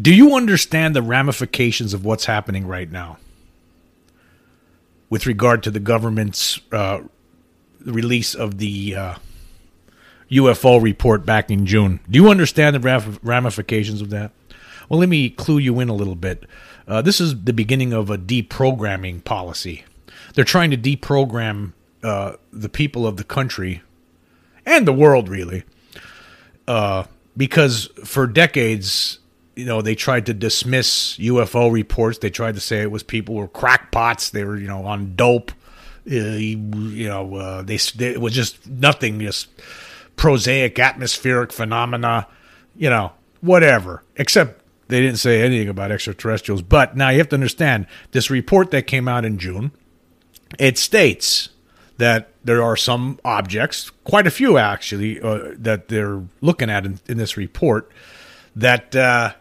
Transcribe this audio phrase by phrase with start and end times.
[0.00, 3.18] Do you understand the ramifications of what's happening right now
[5.10, 7.00] with regard to the government's uh,
[7.84, 9.14] release of the uh,
[10.30, 11.98] UFO report back in June?
[12.08, 14.30] Do you understand the ramifications of that?
[14.88, 16.44] Well, let me clue you in a little bit.
[16.86, 19.84] Uh, this is the beginning of a deprogramming policy.
[20.34, 21.72] They're trying to deprogram
[22.04, 23.82] uh, the people of the country
[24.64, 25.64] and the world, really,
[26.68, 27.04] uh,
[27.36, 29.18] because for decades,
[29.58, 32.18] you know, they tried to dismiss UFO reports.
[32.18, 34.30] They tried to say it was people were crackpots.
[34.30, 35.50] They were, you know, on dope.
[36.08, 39.48] Uh, you know, uh, they, they, it was just nothing, just
[40.14, 42.28] prosaic atmospheric phenomena.
[42.76, 44.04] You know, whatever.
[44.14, 46.62] Except they didn't say anything about extraterrestrials.
[46.62, 49.72] But now you have to understand this report that came out in June.
[50.60, 51.48] It states
[51.96, 57.00] that there are some objects, quite a few actually, uh, that they're looking at in,
[57.08, 57.90] in this report
[58.54, 59.32] that uh,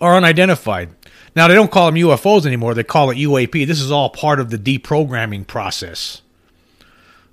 [0.00, 0.90] are unidentified.
[1.36, 3.66] Now they don't call them UFOs anymore; they call it UAP.
[3.66, 6.22] This is all part of the deprogramming process.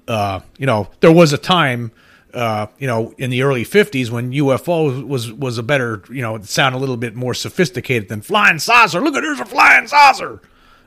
[0.07, 1.91] Uh, you know, there was a time
[2.33, 6.35] uh, you know, in the early '50s when UFO was was a better, you know,
[6.35, 9.01] it sounded a little bit more sophisticated than flying saucer.
[9.01, 10.41] Look at there's a flying saucer.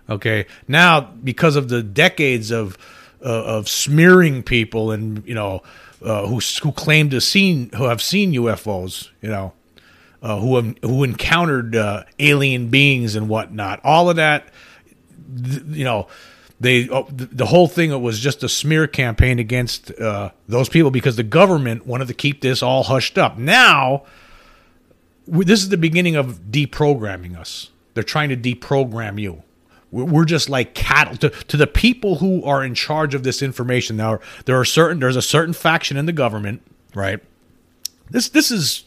[0.08, 2.78] Okay, now because of the decades of
[3.24, 5.62] uh, of smearing people and you know
[6.02, 9.52] uh, who who claim to seen who have seen UFOs, you know,
[10.24, 14.48] uh, who who encountered uh, alien beings and whatnot, all of that,
[15.36, 16.08] th- you know
[16.58, 21.16] they oh, the whole thing was just a smear campaign against uh, those people because
[21.16, 23.36] the government wanted to keep this all hushed up.
[23.36, 24.04] Now,
[25.26, 27.68] this is the beginning of deprogramming us.
[27.92, 29.42] They're trying to deprogram you.
[29.90, 33.96] We're just like cattle to, to the people who are in charge of this information.
[33.96, 36.62] Now, there are certain there's a certain faction in the government,
[36.94, 37.20] right?
[38.10, 38.84] This this is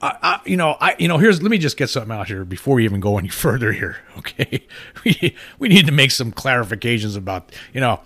[0.00, 2.44] I, I, you know, I, you know, here's let me just get something out here
[2.44, 3.98] before we even go any further here.
[4.16, 4.66] Okay,
[5.04, 8.00] we we need to make some clarifications about, you know,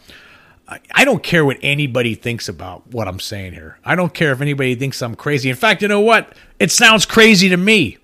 [0.68, 3.78] I, I don't care what anybody thinks about what I'm saying here.
[3.84, 5.50] I don't care if anybody thinks I'm crazy.
[5.50, 6.34] In fact, you know what?
[6.58, 7.98] It sounds crazy to me,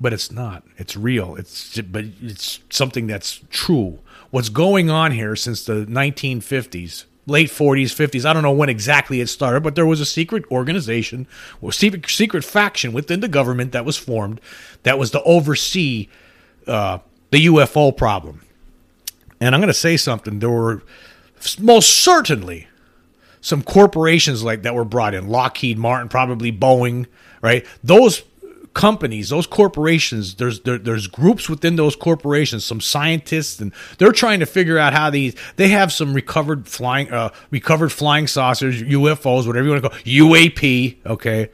[0.00, 0.64] but it's not.
[0.78, 1.36] It's real.
[1.36, 3.98] It's but it's something that's true.
[4.30, 8.24] What's going on here since the 1950s late 40s, 50s.
[8.24, 11.26] I don't know when exactly it started, but there was a secret organization
[11.60, 14.40] or secret, secret faction within the government that was formed
[14.84, 16.08] that was to oversee
[16.66, 16.98] uh,
[17.30, 18.42] the UFO problem.
[19.40, 20.38] And I'm going to say something.
[20.38, 20.82] There were
[21.58, 22.68] most certainly
[23.40, 27.06] some corporations like that were brought in Lockheed Martin, probably Boeing,
[27.42, 27.64] right?
[27.84, 28.22] Those
[28.76, 34.38] companies, those corporations, there's there, there's groups within those corporations, some scientists, and they're trying
[34.40, 35.34] to figure out how these.
[35.56, 39.98] They have some recovered flying, uh, recovered flying saucers, UFOs, whatever you want to call
[40.00, 40.98] UAP.
[41.06, 41.48] Okay,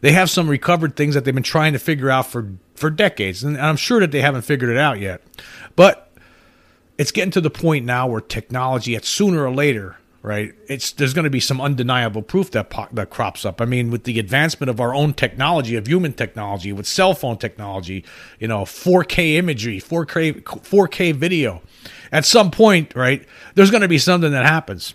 [0.00, 3.44] they have some recovered things that they've been trying to figure out for for decades,
[3.44, 5.20] and I'm sure that they haven't figured it out yet.
[5.76, 6.10] But
[6.96, 10.54] it's getting to the point now where technology, at sooner or later, right?
[10.68, 13.60] It's there's going to be some undeniable proof that po- that crops up.
[13.60, 17.36] I mean, with the advancement of our own technology, of human technology, with cell phone
[17.36, 18.04] technology,
[18.40, 21.60] you know, 4K imagery, 4K 4K video,
[22.10, 23.24] at some point, right?
[23.54, 24.94] There's going to be something that happens.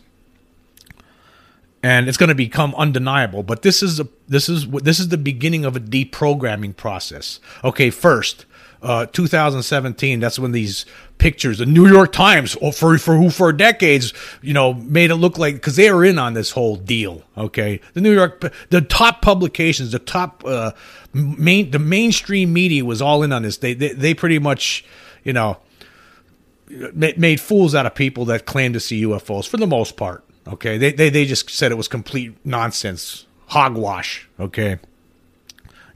[1.82, 5.18] And it's going to become undeniable, but this is a this is this is the
[5.18, 7.40] beginning of a deprogramming process.
[7.64, 8.46] Okay, first,
[8.82, 10.20] uh, 2017.
[10.20, 10.86] That's when these
[11.18, 15.16] pictures, the New York Times, oh, for for who for decades, you know, made it
[15.16, 17.24] look like because they were in on this whole deal.
[17.38, 20.72] Okay, the New York, the top publications, the top uh,
[21.14, 23.58] main, the mainstream media was all in on this.
[23.58, 24.86] They they, they pretty much,
[25.24, 25.58] you know,
[26.68, 30.24] made fools out of people that claimed to see UFOs for the most part.
[30.48, 34.28] Okay, they they they just said it was complete nonsense, hogwash.
[34.40, 34.80] Okay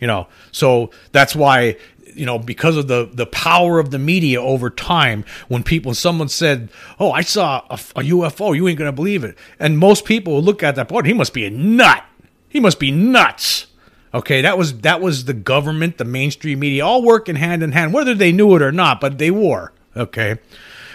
[0.04, 1.78] you know so that's why
[2.16, 5.96] you know, because of the the power of the media over time, when people, when
[5.96, 6.70] someone said,
[7.00, 10.44] "Oh, I saw a, a UFO," you ain't gonna believe it, and most people will
[10.44, 10.88] look at that.
[10.88, 12.04] Boy, he must be a nut.
[12.50, 13.68] He must be nuts.
[14.14, 17.94] Okay, that was that was the government, the mainstream media, all working hand in hand,
[17.94, 19.74] whether they knew it or not, but they were.
[19.96, 20.38] Okay,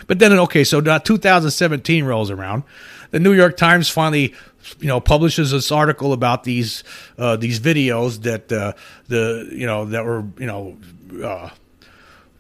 [0.08, 2.64] but then okay, so 2017 rolls around.
[3.10, 4.34] The New York Times finally
[4.80, 6.82] you know publishes this article about these
[7.16, 8.72] uh, these videos that uh,
[9.06, 10.76] the you know that were you know
[11.22, 11.50] uh,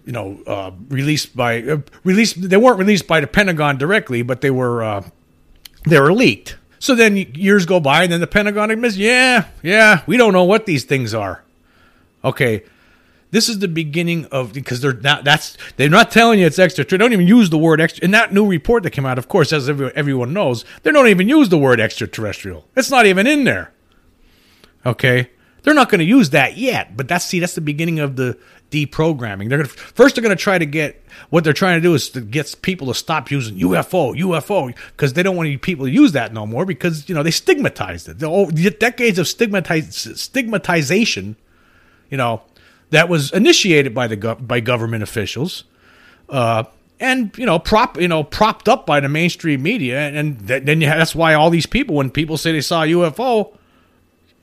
[0.08, 2.48] you know, uh, released by uh, released.
[2.48, 5.04] They weren't released by the Pentagon directly, but they were uh,
[5.86, 6.56] they were leaked.
[6.78, 10.44] So then years go by, and then the Pentagon admits, yeah, yeah, we don't know
[10.44, 11.42] what these things are.
[12.24, 12.64] Okay,
[13.30, 16.84] this is the beginning of because they're not that's they're not telling you it's extra.
[16.84, 19.18] They don't even use the word extra in that new report that came out.
[19.18, 22.64] Of course, as everyone knows, they don't even use the word extraterrestrial.
[22.76, 23.72] It's not even in there.
[24.86, 25.30] Okay,
[25.62, 28.38] they're not going to use that yet, but that's see that's the beginning of the
[28.70, 29.48] deprogramming.
[29.48, 31.94] They're going to first they're going to try to get what they're trying to do
[31.94, 35.90] is to get people to stop using UFO, UFO because they don't want people to
[35.90, 38.18] use that no more because you know they stigmatized it.
[38.18, 41.36] The old, decades of stigmatization,
[42.10, 42.42] you know,
[42.90, 45.64] that was initiated by the by government officials.
[46.28, 46.64] Uh,
[47.00, 50.88] and you know prop you know propped up by the mainstream media and then you
[50.88, 53.56] that's why all these people when people say they saw a UFO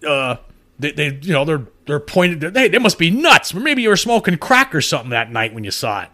[0.08, 0.38] uh
[0.80, 3.54] they, they you know they're they're pointed hey they must be nuts.
[3.54, 6.10] Or maybe you were smoking crack or something that night when you saw it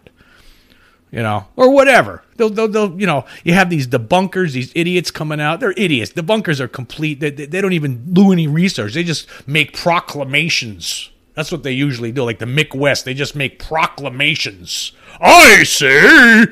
[1.12, 2.24] you know or whatever.
[2.36, 5.60] They'll, they'll, they'll you know you have these debunkers these idiots coming out.
[5.60, 6.12] They're idiots.
[6.12, 7.20] Debunkers are complete.
[7.20, 8.94] They, they, they don't even do any research.
[8.94, 13.34] They just make proclamations that's what they usually do like the mick west they just
[13.34, 16.44] make proclamations i say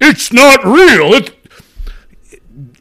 [0.00, 1.34] it's not real it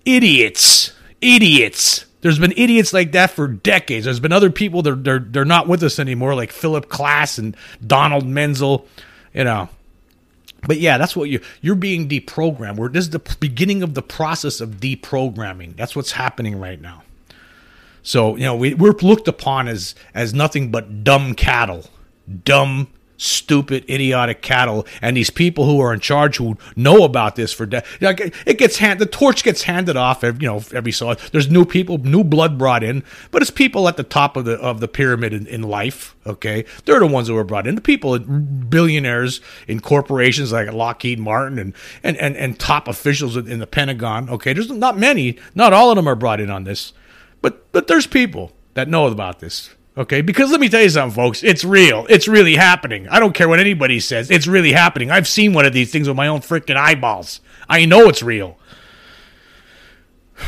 [0.06, 4.06] idiots idiots there's been idiots like that for decades.
[4.06, 7.56] There's been other people that they're, they're not with us anymore, like Philip Klass and
[7.86, 8.86] Donald Menzel,
[9.34, 9.70] you know.
[10.68, 12.76] But yeah, that's what you you're being deprogrammed.
[12.76, 15.78] We're, this is the beginning of the process of deprogramming.
[15.78, 17.04] That's what's happening right now.
[18.01, 21.86] So you know we, we're looked upon as as nothing but dumb cattle,
[22.44, 22.88] dumb
[23.19, 27.66] stupid, idiotic cattle, and these people who are in charge who know about this for
[27.66, 30.24] de- it gets hand the torch gets handed off.
[30.24, 33.88] Every, you know, every so there's new people, new blood brought in, but it's people
[33.88, 36.16] at the top of the of the pyramid in, in life.
[36.25, 37.75] Okay, they're the ones who were brought in.
[37.75, 43.60] The people, billionaires in corporations like Lockheed Martin and and and, and top officials in
[43.60, 44.30] the Pentagon.
[44.30, 46.94] Okay, there's not many, not all of them are brought in on this,
[47.42, 51.14] but but there's people that know about this Okay, because let me tell you something,
[51.14, 51.44] folks.
[51.44, 52.06] It's real.
[52.10, 53.10] It's really happening.
[53.10, 54.32] I don't care what anybody says.
[54.32, 55.12] It's really happening.
[55.12, 57.42] I've seen one of these things with my own freaking eyeballs.
[57.68, 58.58] I know it's real.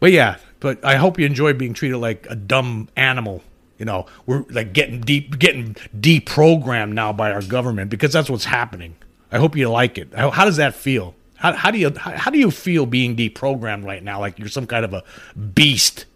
[0.00, 3.42] But yeah, but I hope you enjoy being treated like a dumb animal.
[3.80, 8.44] You know, we're like getting deep, getting deprogrammed now by our government because that's what's
[8.44, 8.94] happening.
[9.32, 10.14] I hope you like it.
[10.14, 11.16] How, how does that feel?
[11.34, 14.20] How, how do you how, how do you feel being deprogrammed right now?
[14.20, 15.02] Like you're some kind of a
[15.52, 16.06] beast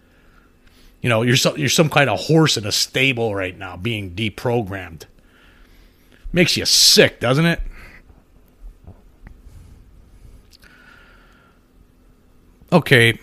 [1.03, 5.03] you know, you're you're some kind of horse in a stable right now being deprogrammed.
[6.33, 7.61] Makes you sick, doesn't it?
[12.73, 13.19] Okay.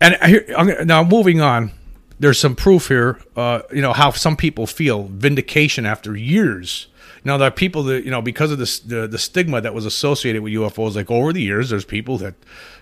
[0.00, 1.72] And here, now moving on,
[2.20, 3.18] there's some proof here.
[3.34, 6.86] Uh, you know how some people feel vindication after years.
[7.24, 9.86] Now there are people that you know because of this, the the stigma that was
[9.86, 10.94] associated with UFOs.
[10.94, 12.34] Like over the years, there's people that,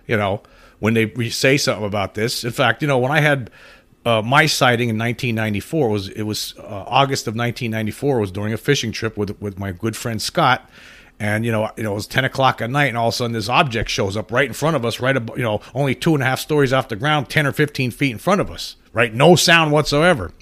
[0.09, 0.43] you know,
[0.85, 2.45] when they say something about this.
[2.45, 3.51] In fact, you know, when I had
[4.05, 8.59] uh, my sighting in 1994 was it was uh, August of 1994 was during a
[8.59, 10.69] fishing trip with with my good friend Scott,
[11.19, 13.17] and you know you know it was 10 o'clock at night, and all of a
[13.17, 16.13] sudden this object shows up right in front of us, right you know only two
[16.13, 18.77] and a half stories off the ground, 10 or 15 feet in front of us,
[18.93, 20.33] right, no sound whatsoever.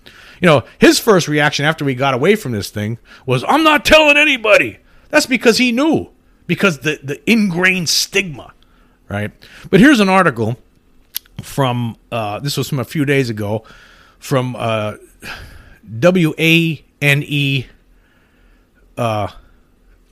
[0.41, 3.85] You know his first reaction after we got away from this thing was, "I'm not
[3.85, 4.79] telling anybody."
[5.09, 6.11] That's because he knew
[6.49, 8.55] because the the ingrained stigma
[9.13, 9.31] right?
[9.71, 10.57] But here's an article
[11.43, 13.65] from uh, this was from a few days ago
[14.19, 14.95] from uh,
[15.99, 17.67] W A N E
[18.97, 19.29] uh,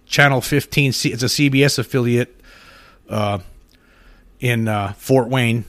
[0.06, 0.92] Channel 15.
[0.92, 2.40] C- It's a CBS affiliate
[3.08, 3.38] uh,
[4.40, 5.64] in uh, Fort Wayne.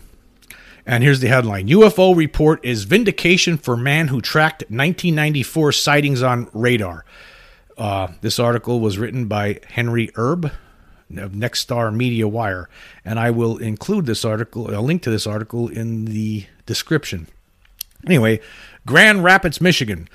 [0.86, 6.50] And here's the headline UFO report is vindication for man who tracked 1994 sightings on
[6.54, 7.06] radar.
[7.78, 10.52] Uh, this article was written by Henry Erb
[11.18, 12.70] of Nexstar Media Wire,
[13.06, 17.28] and I will include this article, a link to this article in the description.
[18.06, 18.40] Anyway,
[18.86, 20.08] Grand Rapids, Michigan.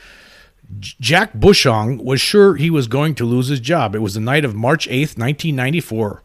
[0.79, 3.95] Jack Bushong was sure he was going to lose his job.
[3.95, 6.23] It was the night of March 8th, 1994.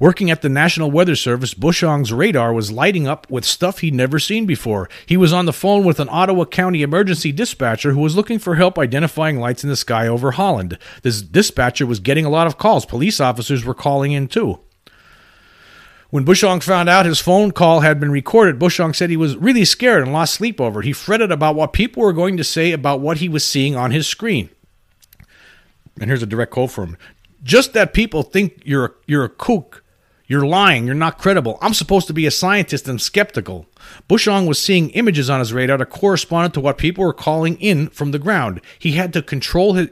[0.00, 4.20] Working at the National Weather Service, Bushong's radar was lighting up with stuff he'd never
[4.20, 4.88] seen before.
[5.06, 8.54] He was on the phone with an Ottawa County emergency dispatcher who was looking for
[8.54, 10.78] help identifying lights in the sky over Holland.
[11.02, 12.86] This dispatcher was getting a lot of calls.
[12.86, 14.60] Police officers were calling in too.
[16.10, 19.64] When Bushong found out his phone call had been recorded, Bushong said he was really
[19.64, 20.86] scared and lost sleep over it.
[20.86, 23.90] He fretted about what people were going to say about what he was seeing on
[23.90, 24.48] his screen.
[26.00, 26.98] And here's a direct quote from him.
[27.42, 29.82] Just that people think you're a, you're a kook
[30.28, 30.84] you're lying.
[30.86, 31.58] You're not credible.
[31.62, 33.66] I'm supposed to be a scientist and skeptical.
[34.08, 37.88] Bushong was seeing images on his radar that corresponded to what people were calling in
[37.88, 38.60] from the ground.
[38.78, 39.88] He had to control his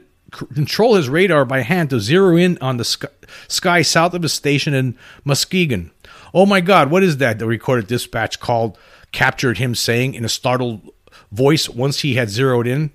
[0.53, 3.07] control his radar by hand to zero in on the sky,
[3.47, 5.91] sky south of his station in Muskegon.
[6.33, 7.39] Oh my God, what is that?
[7.39, 8.77] The recorded dispatch called
[9.13, 10.89] captured him saying in a startled
[11.31, 12.91] voice once he had zeroed in.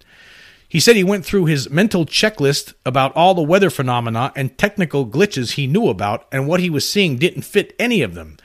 [0.72, 5.06] He said he went through his mental checklist about all the weather phenomena and technical
[5.06, 8.38] glitches he knew about, and what he was seeing didn't fit any of them.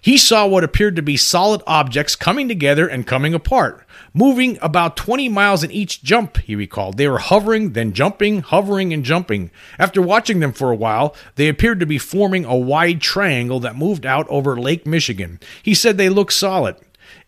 [0.00, 4.96] He saw what appeared to be solid objects coming together and coming apart, moving about
[4.96, 6.96] 20 miles in each jump, he recalled.
[6.96, 9.52] They were hovering, then jumping, hovering, and jumping.
[9.78, 13.76] After watching them for a while, they appeared to be forming a wide triangle that
[13.76, 15.38] moved out over Lake Michigan.
[15.62, 16.74] He said they looked solid.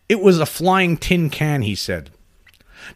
[0.09, 2.09] It was a flying tin can, he said.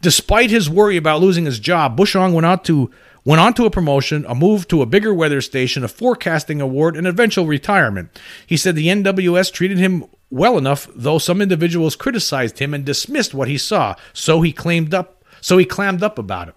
[0.02, 2.92] Despite his worry about losing his job, Bushong went on to
[3.24, 6.96] went on to a promotion, a move to a bigger weather station, a forecasting award,
[6.96, 8.10] and eventual retirement.
[8.46, 13.34] He said the NWS treated him well enough, though some individuals criticized him and dismissed
[13.34, 16.56] what he saw, so he claimed up so he clammed up about it.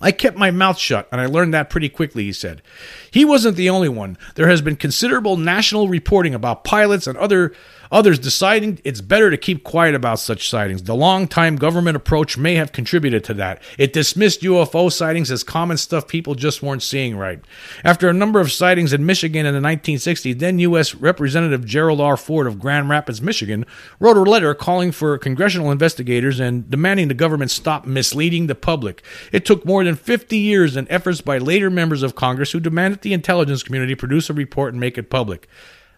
[0.00, 2.62] I kept my mouth shut, and I learned that pretty quickly, he said.
[3.10, 4.18] He wasn't the only one.
[4.34, 7.52] There has been considerable national reporting about pilots and other
[7.90, 10.82] Others deciding it's better to keep quiet about such sightings.
[10.82, 13.62] The long-time government approach may have contributed to that.
[13.78, 17.40] It dismissed UFO sightings as common stuff people just weren't seeing right.
[17.84, 20.94] After a number of sightings in Michigan in the 1960s, then U.S.
[20.94, 22.16] Representative Gerald R.
[22.16, 23.66] Ford of Grand Rapids, Michigan,
[24.00, 29.02] wrote a letter calling for congressional investigators and demanding the government stop misleading the public.
[29.32, 33.02] It took more than 50 years and efforts by later members of Congress who demanded
[33.02, 35.48] the intelligence community produce a report and make it public.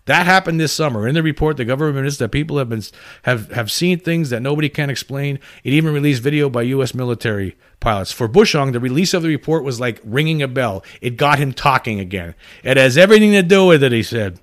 [0.08, 1.06] That happened this summer.
[1.06, 2.82] In the report, the government admits that people have been
[3.24, 5.38] have have seen things that nobody can explain.
[5.62, 6.94] It even released video by U.S.
[6.94, 8.10] military pilots.
[8.10, 10.82] For Bushong, the release of the report was like ringing a bell.
[11.02, 12.34] It got him talking again.
[12.64, 14.40] It has everything to do with it, he said.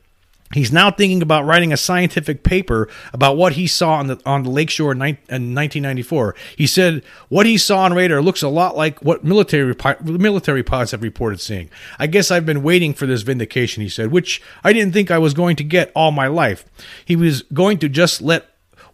[0.54, 4.44] He's now thinking about writing a scientific paper about what he saw on the on
[4.44, 6.36] the lakeshore in, 1994.
[6.56, 10.92] He said what he saw on radar looks a lot like what military military pilots
[10.92, 11.70] have reported seeing.
[11.98, 15.18] I guess I've been waiting for this vindication, he said, which I didn't think I
[15.18, 16.64] was going to get all my life.
[17.04, 18.46] He was going to just let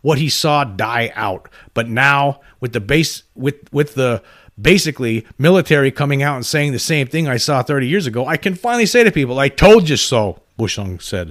[0.02, 1.50] what he saw die out.
[1.74, 4.24] But now with the base with with the
[4.62, 8.38] basically military coming out and saying the same thing I saw 30 years ago, I
[8.38, 10.40] can finally say to people, I told you so.
[10.58, 11.30] Bushong said.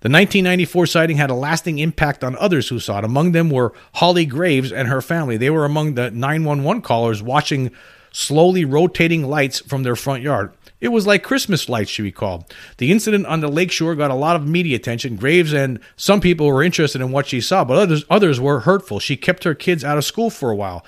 [0.00, 3.04] The 1994 sighting had a lasting impact on others who saw it.
[3.04, 5.36] Among them were Holly Graves and her family.
[5.36, 7.70] They were among the 911 callers watching
[8.12, 10.52] slowly rotating lights from their front yard.
[10.80, 12.44] It was like Christmas lights, she recalled.
[12.76, 15.16] The incident on the lakeshore got a lot of media attention.
[15.16, 19.00] Graves and some people were interested in what she saw, but others, others were hurtful.
[19.00, 20.84] She kept her kids out of school for a while.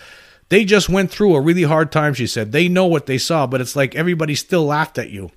[0.48, 2.52] They just went through a really hard time, she said.
[2.52, 5.30] They know what they saw, but it's like everybody still laughed at you.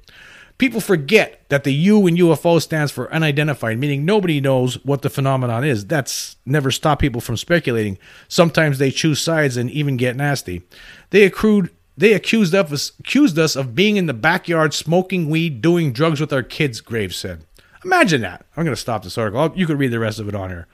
[0.58, 5.10] People forget that the U in UFO stands for unidentified, meaning nobody knows what the
[5.10, 5.88] phenomenon is.
[5.88, 7.98] That's never stopped people from speculating.
[8.27, 10.62] Sometimes they choose sides and even get nasty.
[11.10, 15.94] They accrued they accused us accused us of being in the backyard smoking weed, doing
[15.94, 17.44] drugs with our kids, Graves said.
[17.84, 18.46] Imagine that.
[18.56, 19.51] I'm going to stop this article.
[19.56, 20.68] You can read the rest of it on here.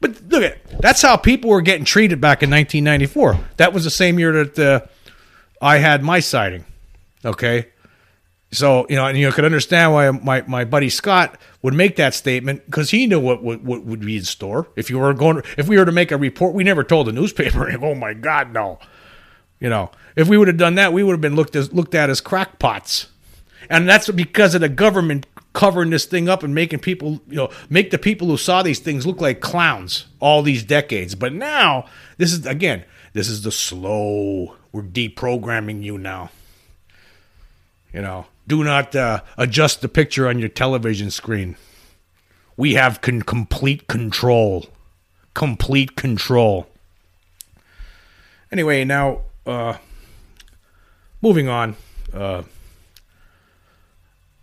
[0.00, 3.38] But look at that's how people were getting treated back in 1994.
[3.58, 4.86] That was the same year that uh,
[5.60, 6.64] I had my sighting.
[7.24, 7.66] Okay,
[8.52, 12.14] so you know, and you could understand why my, my buddy Scott would make that
[12.14, 14.68] statement because he knew what, what, what would be in store.
[14.74, 17.12] If you were going, if we were to make a report, we never told the
[17.12, 17.70] newspaper.
[17.82, 18.78] oh my God, no!
[19.60, 21.94] You know, if we would have done that, we would have been looked as looked
[21.94, 23.06] at as crackpots,
[23.68, 27.50] and that's because of the government covering this thing up and making people, you know,
[27.68, 31.14] make the people who saw these things look like clowns all these decades.
[31.14, 31.86] But now,
[32.18, 34.56] this is again, this is the slow.
[34.72, 36.30] We're deprogramming you now.
[37.92, 41.56] You know, do not uh, adjust the picture on your television screen.
[42.56, 44.66] We have con- complete control.
[45.34, 46.68] Complete control.
[48.52, 49.78] Anyway, now uh,
[51.20, 51.76] moving on.
[52.12, 52.42] Uh,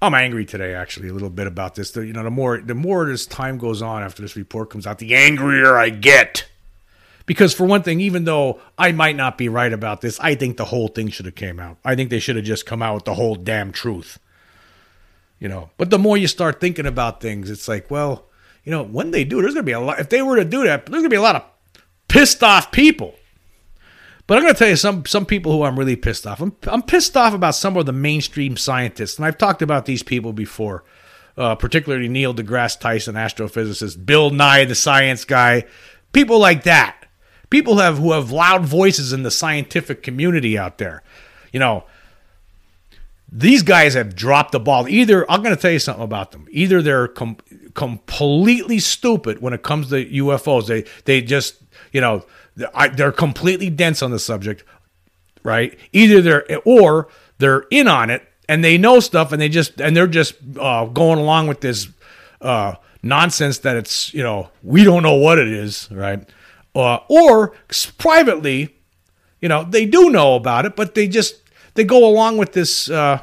[0.01, 1.91] I'm angry today, actually, a little bit about this.
[1.91, 4.85] The, you know, the more the more this time goes on after this report comes
[4.85, 6.47] out, the angrier I get.
[7.25, 10.55] Because for one thing, even though I might not be right about this, I think
[10.55, 11.77] the whole thing should have came out.
[11.83, 14.17] I think they should have just come out with the whole damn truth.
[15.39, 18.25] You know, but the more you start thinking about things, it's like, well,
[18.63, 19.99] you know, when they do, there's gonna be a lot.
[19.99, 21.43] If they were to do that, there's gonna be a lot of
[22.07, 23.15] pissed off people.
[24.27, 26.41] But I'm going to tell you some some people who I'm really pissed off.
[26.41, 30.03] I'm, I'm pissed off about some of the mainstream scientists, and I've talked about these
[30.03, 30.83] people before,
[31.37, 35.63] uh, particularly Neil deGrasse Tyson, astrophysicist, Bill Nye, the science guy,
[36.11, 37.05] people like that.
[37.49, 41.01] People have who have loud voices in the scientific community out there.
[41.53, 41.85] You know,
[43.31, 44.89] these guys have dropped the ball.
[44.89, 46.47] Either I'm going to tell you something about them.
[46.51, 47.37] Either they're com-
[47.73, 50.67] completely stupid when it comes to UFOs.
[50.67, 51.61] They they just
[51.93, 52.25] you know
[52.95, 54.63] they're completely dense on the subject.
[55.43, 55.77] right?
[55.93, 59.95] Either they're or they're in on it and they know stuff and they just and
[59.95, 61.87] they're just uh, going along with this
[62.41, 66.27] uh, nonsense that it's you know we don't know what it is, right?
[66.75, 67.55] Uh, or
[67.97, 68.75] privately,
[69.41, 71.35] you know, they do know about it, but they just
[71.75, 73.19] they go along with this uh,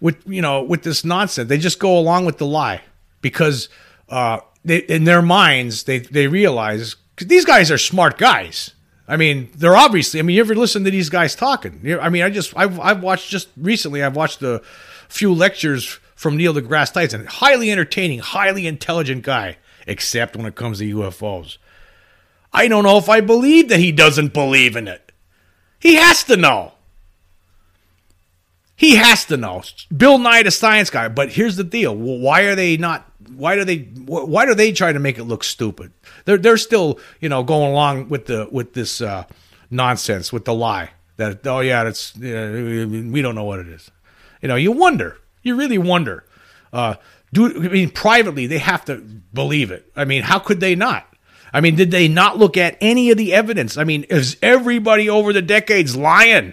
[0.00, 1.48] with you know with this nonsense.
[1.48, 2.82] They just go along with the lie
[3.20, 3.68] because
[4.08, 8.72] uh, they, in their minds they they realize these guys are smart guys.
[9.08, 10.20] I mean, they're obviously.
[10.20, 11.80] I mean, you ever listen to these guys talking?
[12.00, 14.02] I mean, I just I've I've watched just recently.
[14.02, 14.60] I've watched a
[15.08, 17.24] few lectures from Neil deGrasse Tyson.
[17.24, 21.56] Highly entertaining, highly intelligent guy, except when it comes to UFOs.
[22.52, 25.12] I don't know if I believe that he doesn't believe in it.
[25.78, 26.72] He has to know.
[28.76, 29.62] He has to know.
[29.94, 31.08] Bill Nye, the science guy.
[31.08, 33.10] But here's the deal: why are they not?
[33.36, 33.78] Why do they?
[33.78, 35.92] Why do they try to make it look stupid?
[36.24, 39.24] They're they're still you know going along with the with this uh,
[39.70, 43.90] nonsense with the lie that oh yeah it's we don't know what it is.
[44.42, 45.18] You know you wonder.
[45.42, 46.24] You really wonder.
[46.72, 46.94] Uh,
[47.32, 49.90] do I mean privately they have to believe it?
[49.94, 51.04] I mean how could they not?
[51.52, 53.76] I mean, did they not look at any of the evidence?
[53.76, 56.52] I mean, is everybody over the decades lying?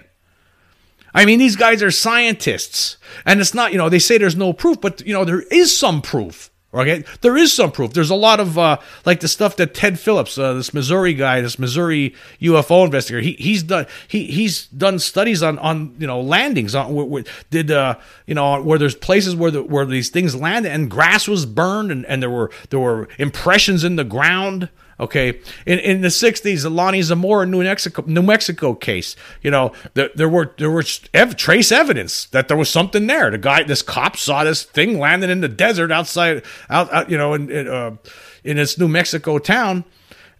[1.14, 2.98] I mean, these guys are scientists.
[3.26, 5.76] And it's not, you know, they say there's no proof, but, you know, there is
[5.76, 6.52] some proof.
[6.76, 7.94] Okay, there is some proof.
[7.94, 11.40] There's a lot of uh, like the stuff that Ted Phillips, uh, this Missouri guy,
[11.40, 16.20] this Missouri UFO investigator, he he's done he he's done studies on on you know
[16.20, 17.96] landings on where, where, did uh,
[18.28, 21.94] you know where there's places where the, where these things landed and grass was burned
[21.94, 24.68] and, and there were there were impressions in the ground
[24.98, 29.74] Okay, in in the '60s, the Lonnie Zamora New Mexico New Mexico case, you know,
[29.94, 33.30] there, there were there were ev- trace evidence that there was something there.
[33.30, 37.18] The guy, this cop, saw this thing landing in the desert outside, out, out you
[37.18, 37.98] know, in in, uh,
[38.46, 39.84] in this New Mexico town,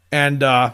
[0.10, 0.72] and uh,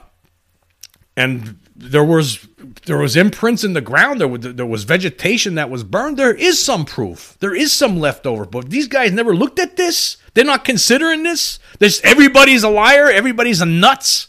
[1.17, 2.47] and there was
[2.85, 4.21] there was imprints in the ground.
[4.21, 6.17] There was there was vegetation that was burned.
[6.17, 7.35] There is some proof.
[7.39, 8.45] There is some leftover.
[8.45, 10.17] But these guys never looked at this.
[10.33, 11.59] They're not considering this.
[11.79, 13.09] This everybody's a liar.
[13.09, 14.27] Everybody's a nuts.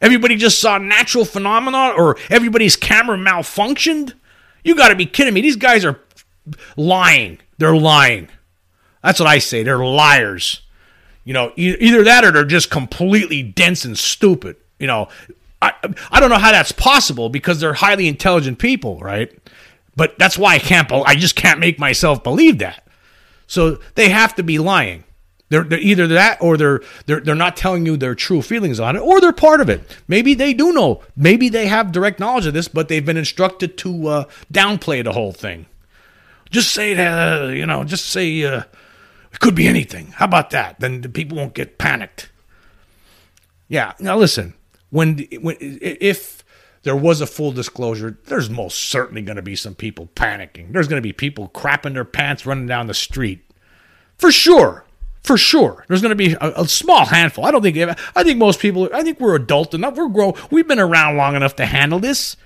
[0.00, 4.14] Everybody just saw natural phenomena, or everybody's camera malfunctioned.
[4.64, 5.42] You got to be kidding me.
[5.42, 6.00] These guys are
[6.76, 7.38] lying.
[7.58, 8.28] They're lying.
[9.02, 9.62] That's what I say.
[9.62, 10.62] They're liars.
[11.24, 14.56] You know, either that or they're just completely dense and stupid.
[14.78, 15.08] You know,
[15.60, 15.74] I,
[16.10, 19.30] I don't know how that's possible because they're highly intelligent people, right?
[19.96, 20.90] But that's why I can't.
[20.90, 22.86] I just can't make myself believe that.
[23.46, 25.04] So they have to be lying.
[25.50, 28.96] They're, they're either that or they're they're they're not telling you their true feelings on
[28.96, 29.82] it, or they're part of it.
[30.08, 31.02] Maybe they do know.
[31.16, 35.12] Maybe they have direct knowledge of this, but they've been instructed to uh, downplay the
[35.12, 35.66] whole thing.
[36.50, 37.84] Just say that uh, you know.
[37.84, 38.62] Just say uh,
[39.32, 40.12] it could be anything.
[40.12, 40.80] How about that?
[40.80, 42.30] Then the people won't get panicked.
[43.68, 43.92] Yeah.
[44.00, 44.54] Now listen
[44.90, 46.44] when, when if
[46.82, 50.72] there was a full disclosure, there's most certainly going to be some people panicking.
[50.72, 53.44] There's going to be people crapping their pants running down the street.
[54.18, 54.84] For sure.
[55.22, 55.84] For sure.
[55.88, 57.44] There's going to be a, a, small handful.
[57.44, 57.76] I don't think
[58.16, 59.96] I think most people I think we're adult enough.
[59.96, 60.32] We're grown.
[60.50, 62.36] We've been around long enough to handle this.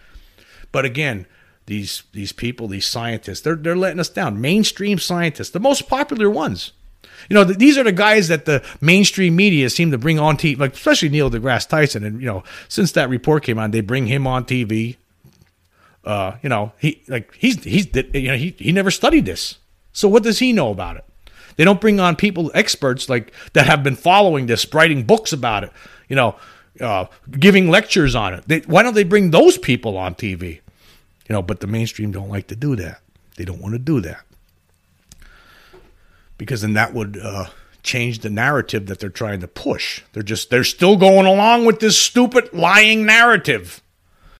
[0.72, 1.26] But again,
[1.66, 4.40] these these people, these scientists, they're they're letting us down.
[4.40, 6.72] Mainstream scientists, the most popular ones.
[7.30, 10.58] You know, these are the guys that the mainstream media seem to bring on TV,
[10.58, 12.04] like especially Neil deGrasse Tyson.
[12.04, 14.96] And you know, since that report came on, they bring him on TV.
[16.04, 19.58] Uh, you know, he like he's he's you know he he never studied this,
[19.92, 21.04] so what does he know about it?
[21.56, 25.64] They don't bring on people experts like that have been following this, writing books about
[25.64, 25.72] it.
[26.08, 26.36] You know,
[26.80, 28.44] uh, giving lectures on it.
[28.46, 30.60] They, why don't they bring those people on TV?
[31.28, 33.00] You know, but the mainstream don't like to do that.
[33.36, 34.24] They don't want to do that
[36.38, 37.46] because then that would uh,
[37.82, 40.02] change the narrative that they're trying to push.
[40.12, 43.82] They're just they're still going along with this stupid lying narrative.